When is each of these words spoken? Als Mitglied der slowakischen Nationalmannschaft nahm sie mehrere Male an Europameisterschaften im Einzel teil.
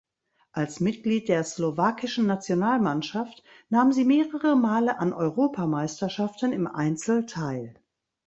Als 0.51 0.79
Mitglied 0.79 1.29
der 1.29 1.43
slowakischen 1.43 2.25
Nationalmannschaft 2.25 3.43
nahm 3.69 3.91
sie 3.91 4.03
mehrere 4.03 4.55
Male 4.55 4.97
an 4.97 5.13
Europameisterschaften 5.13 6.53
im 6.53 6.65
Einzel 6.65 7.27
teil. 7.27 7.75